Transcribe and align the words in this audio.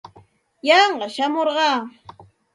Yanqa 0.67 1.07
shamurqaa. 1.15 1.77